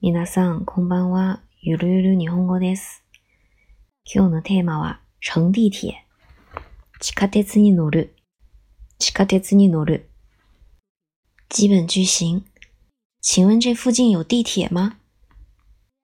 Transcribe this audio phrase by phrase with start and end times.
[0.00, 1.42] 皆さん、こんばんは。
[1.60, 3.02] ゆるゆる日本語です。
[4.04, 5.94] 今日のテーマは、乘地鐵。
[7.00, 8.14] 地下鉄に乗る。
[9.00, 10.08] 地下鉄に乗る。
[11.48, 12.44] 基本句型。
[13.20, 14.94] 请問这附近有地鐵嗎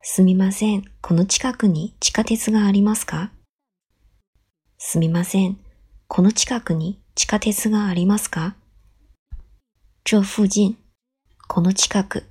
[0.02, 0.82] すみません。
[1.00, 3.30] この近くに地下鉄がありますか？
[4.76, 5.56] すみません。
[6.08, 8.56] この近くに地下鉄がありますか？
[10.02, 10.76] 这附近。
[11.46, 12.24] この近く。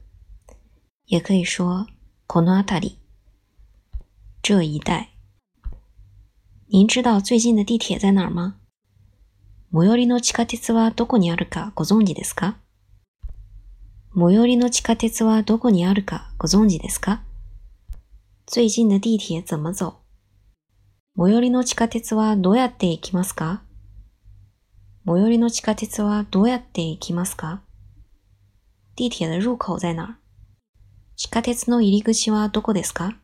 [1.14, 1.86] 也可以说
[2.26, 2.98] この辺り。
[4.42, 5.10] 这一带。
[6.70, 8.56] 您知道最近的地铁在哪儿吗？
[9.72, 12.58] 最寄りの地下鉄はどこにあるかご存知ですか
[14.16, 17.22] 最寄りの地下鉄はどこにあるかご存知ですか
[18.48, 19.94] 最近的地铁怎么走？
[21.16, 23.62] 最寄りの地下鉄はどうやって行きますか
[25.06, 27.62] 最寄りの地下鉄はどうやって行きますか
[28.96, 30.23] 地铁的入口在哪儿
[31.16, 33.16] 地下鉄の入り口はどこですか？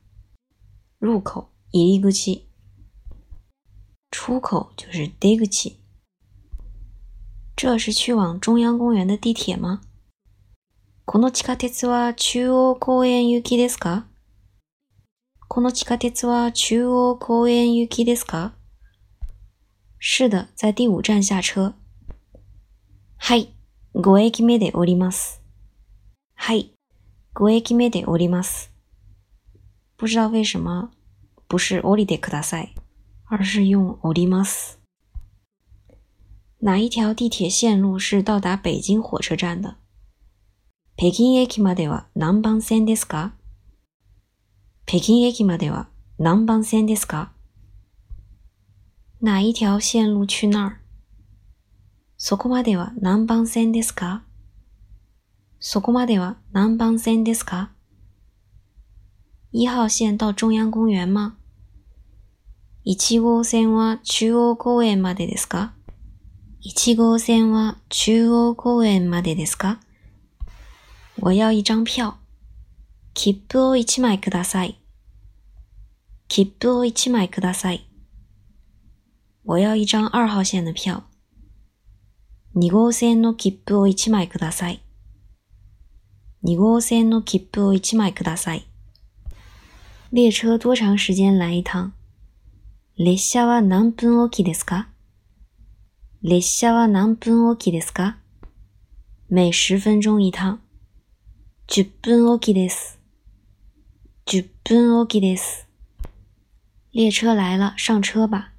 [1.02, 2.48] 入口、入り口。
[4.12, 5.78] 出口就是出口。
[7.56, 9.82] 这是去往中央公園的地鐵嗎
[11.06, 14.06] この地下鉄は中央公園行きですか？
[15.48, 18.54] この地下鉄は中央公園行きですか？
[20.00, 21.74] 是的、在第五站下車。
[23.18, 23.54] はい、
[23.96, 25.42] 5駅目で降ります。
[26.36, 26.72] はい、
[27.36, 28.72] 5駅目で降ります。
[29.98, 30.92] 不知道为什么
[31.48, 32.74] 不是降りてください，
[33.26, 34.80] 而是用降ります。
[36.62, 39.76] 哪一条地铁线路是到达北京火车站的？
[40.98, 43.32] 北京駅までは何番線ですか？
[44.86, 47.30] 北京駅までは何番線ですか？
[49.22, 50.80] 哪一条线路去那儿？
[52.18, 54.24] そこまでは何番線ですか？
[55.62, 57.72] そこまでは何番線ですか？
[59.52, 61.36] 一号線到中央公園吗
[62.86, 65.74] ？1号線は中央公園までですか
[66.66, 69.80] ?1 号線は中央公園までですか？
[71.20, 72.14] 我要一張票。
[73.14, 74.80] 切符を1枚ください。
[76.30, 77.90] 切符を1枚ください。
[79.44, 81.04] 我要一張二號線の票。
[82.56, 84.82] 2号線の切符を1枚ください。
[86.44, 88.66] 2号線の切符を1枚ください。
[90.12, 91.92] 列車多長時間来一趟
[92.98, 94.88] 列車は何分おきですか？
[96.22, 98.18] 列車は何分おきですか？
[99.30, 100.58] 每十分鐘一趟。
[101.68, 103.00] 10分おきです。
[104.26, 105.68] 10分おきです。
[106.94, 108.52] 列車来了、上車吧。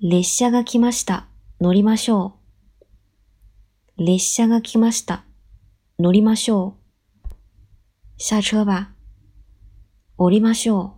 [0.00, 1.26] 列車が来ました。
[1.60, 2.34] 乗りましょ
[3.98, 4.04] う。
[4.04, 5.24] 列車が来ました。
[5.96, 6.76] 乗りましょ
[7.24, 7.34] う。
[8.16, 8.92] 下車吧。
[10.16, 10.96] 降りましょ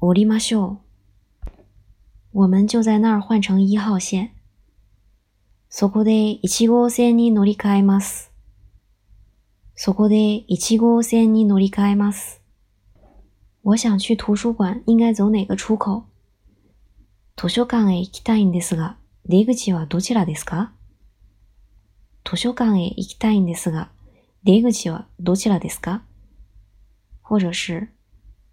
[0.00, 0.06] う。
[0.06, 0.80] 降りましょ
[1.44, 1.50] う。
[2.32, 4.28] 我们就在那儿換成一號線。
[5.68, 8.30] そこで1号線に乗り換えます。
[9.74, 12.40] そこで1号線に乗り換えます。
[13.64, 16.04] 我想去圖書館應該走哪個出口？
[17.36, 20.70] 図書館へ行きたいんですが、出口はどちらですか？
[22.24, 23.90] 図書館へ行きたいんですが、
[24.44, 26.02] 出口はどちらですか？
[27.22, 27.88] 或者是、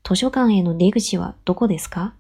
[0.04, 2.14] 図書館への出口はどこですか？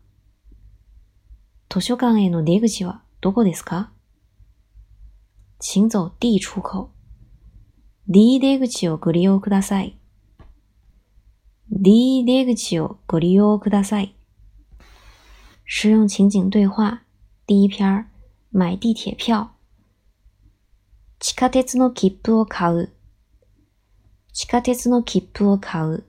[1.69, 3.91] 図書館への出口はどこですか？
[5.59, 6.89] 請走 D 出口。
[8.07, 9.97] D 出口をご利用ください。
[11.71, 14.15] D 出口をご利用ください。
[15.65, 17.01] 实用情景对话。
[17.47, 18.07] 第一篇儿
[18.53, 19.54] 買地鐵票。
[21.17, 22.93] 地下鉄の切符を買う。
[24.33, 26.03] 地下鉄の切符を買う。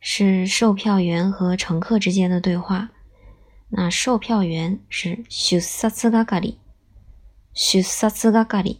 [0.00, 2.90] 是售票员和乘客之間的對話。
[3.68, 5.90] 那售票員是出札
[6.24, 6.56] 係。
[7.52, 8.78] 出札係。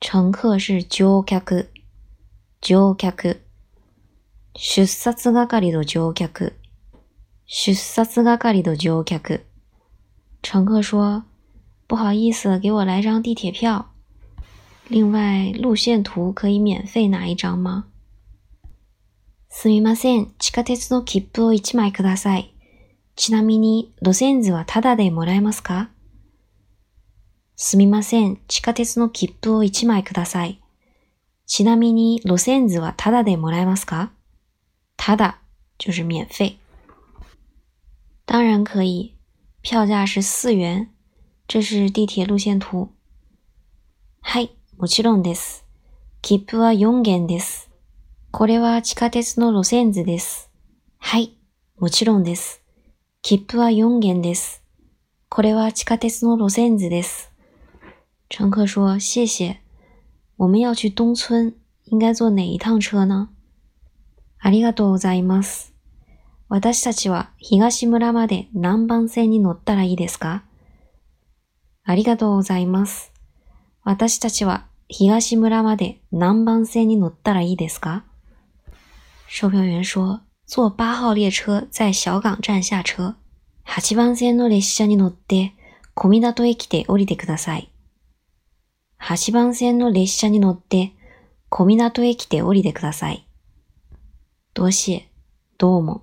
[0.00, 1.66] 乘客是乗客。
[2.60, 3.36] 乗客。
[4.54, 5.12] 出札
[5.46, 6.52] 係の乗客。
[7.46, 8.04] 出札
[8.36, 9.40] 係的乗客。
[10.42, 11.24] 乘客說
[11.87, 13.91] ：“不好意思，給我來張地鐵票。
[14.89, 17.85] 另外，路線圖可以免費拿一張嗎？”
[19.49, 22.53] すみません、地下鉄の切符を1枚ください。
[23.15, 25.89] ちなみに、路線図はタダでもらえますか
[27.55, 30.59] すみません、地下鉄の切符を1枚ください。
[31.45, 34.11] ちなみに、路線図はタダでもらえますか
[34.97, 35.39] タダ
[35.77, 36.57] 就是免費。
[38.25, 39.13] 当然可以，
[39.61, 40.89] 票價是四元。
[41.48, 42.90] 這是地鐵路線圖。
[44.20, 45.64] はい、もちろんです。
[46.20, 47.70] 切符は4元です。
[48.30, 50.50] これは地下鉄の路線図です。
[50.98, 51.38] はい、
[51.78, 52.62] もちろんです。
[53.22, 54.62] 切符は4元です。
[55.30, 57.32] これは地下鉄の路線図です。
[58.28, 59.60] 乘客说：“谢谢。
[60.36, 61.54] 我们要去东村，
[61.84, 63.30] 应该坐哪一趟车呢？”
[64.38, 65.72] ありがとうございます。
[66.50, 70.44] 私たちは東村まで何番線に乗ったらいいですか？
[71.90, 73.14] ありがとうございます。
[73.82, 78.04] 私たちは東村まで何番線に乗ったらいいですか？
[79.26, 83.14] 售票员说：“坐八号列车在小港站下车。
[83.64, 85.54] 8番線の列車に乗って
[85.94, 87.72] 小湊駅で降りてください。
[89.00, 90.92] 8番線の列車に乗って
[91.48, 93.26] 小湊駅で降りてください。
[94.52, 95.08] 多谢、
[95.56, 96.02] どうも、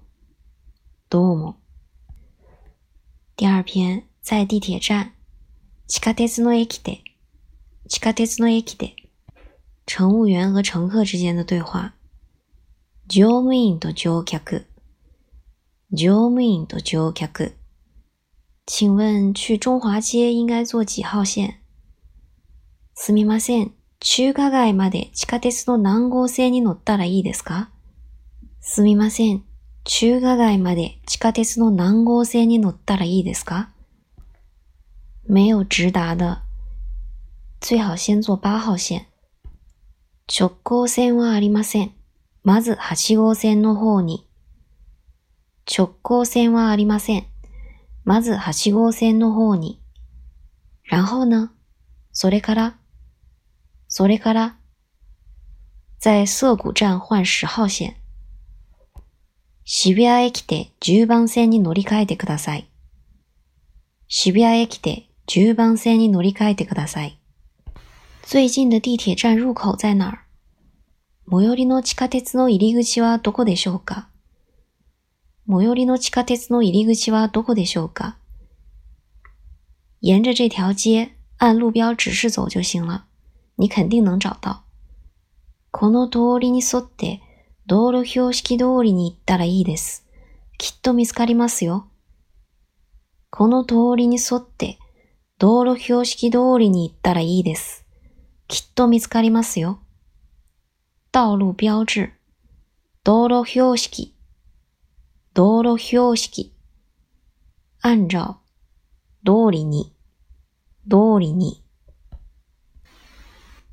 [1.12, 1.58] どうも。
[3.38, 5.12] 第二篇、在地铁站、
[5.88, 7.04] 地下鉄の駅で、
[7.88, 8.96] 地下鉄の駅で、
[9.86, 11.94] 乘務員和乘客之間的對話。
[13.08, 14.66] 乗務員と乗客。
[15.92, 17.54] 乗務員と乗客。
[18.66, 21.58] 请问去中华街应该坐几号線
[22.96, 23.72] すみません。
[24.00, 27.70] 中華街まで地下鉄の何号線に乗ったらいいですか？
[28.60, 29.44] すみません。
[29.84, 33.70] 中華街まで地下鉄の何号線に乗ったらいいですか？
[35.27, 36.44] 没有直达的。
[37.60, 39.06] 最好先坐八号線。
[40.27, 41.94] 直行線はありません。
[42.44, 44.27] まず8号線の方に。
[45.66, 47.25] 直行線はありません。
[48.04, 49.81] まず8号線の方に。
[50.92, 51.50] 然后呢？
[52.12, 52.77] それから、
[53.88, 54.57] それから、
[55.98, 57.95] 在涩谷站换10号線。
[59.63, 62.69] 渋谷駅で10番線に乗り換えてください。
[64.07, 67.19] 渋谷駅で10番線に乗り換えてください。
[68.24, 70.25] 最近的地铁站入口在哪儿？
[71.30, 74.10] 最寄りの地下鉄の入り口はどこでしょうか？
[75.48, 78.18] 最寄りの地下鉄の入り口はどこでしょうか？
[80.01, 83.06] 沿着这条街按路标指示走就行了。
[83.56, 84.63] 你肯定能找到。
[85.72, 87.22] この通りに沿って
[87.66, 90.06] 道路標識通りに行ったらいいです。
[90.57, 91.88] きっと見つかりますよ。
[93.30, 94.77] この通りに沿って
[95.38, 97.86] 道路標識通りに行ったらいいです。
[98.48, 99.82] きっと見つかりますよ。
[101.12, 102.14] 道路標志、
[103.04, 104.16] 道路標識、
[105.34, 106.54] 道路標識。
[107.82, 108.38] 按照、
[109.26, 109.94] 通りに、
[110.90, 111.62] 通りに。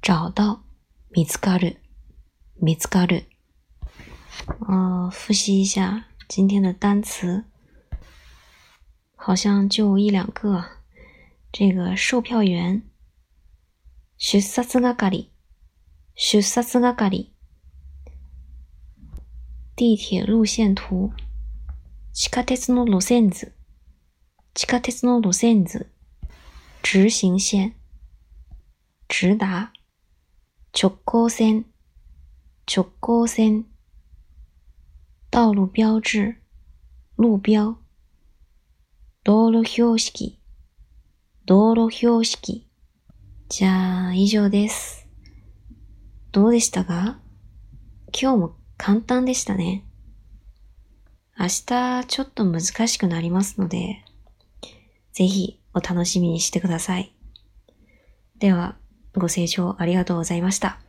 [0.00, 0.58] 找到、
[1.12, 1.80] 見つかる、
[2.60, 3.26] 見つかる。
[4.66, 7.44] 呃，复习一下今天的单词，
[9.14, 10.81] 好像就一两个。
[11.52, 12.82] 这个售票员，
[14.16, 15.28] 出札係，
[16.16, 17.28] 出札係。
[19.76, 21.12] 地铁路线图，
[22.10, 23.52] 地下鉄の路線図，
[24.54, 25.90] 地下鉄の路線図，
[26.82, 27.74] 直行線，
[29.06, 29.72] 直達，
[30.72, 31.64] 直行線，
[32.64, 33.64] 直行線。
[35.30, 36.36] 道路標誌、
[37.16, 37.76] 路標、
[39.22, 40.38] 道路標識、
[41.44, 42.68] 道路標識。
[43.48, 45.08] じゃあ、以上です。
[46.30, 47.18] どうでしたか？
[48.16, 49.84] 今日も簡単でしたね。
[51.36, 54.04] 明日ちょっと難しくなりますので、
[55.12, 57.12] ぜひお楽しみにしてください。
[58.38, 58.76] では、
[59.16, 60.81] ご清聴ありがとうございました。